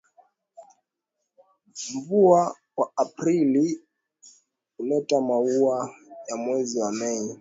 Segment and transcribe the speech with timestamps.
[1.93, 3.81] Mvua wa Aprili
[4.77, 5.95] huleta maua
[6.27, 7.29] ya mwezi wa Mei